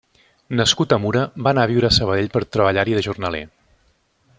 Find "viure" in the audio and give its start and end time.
1.73-1.91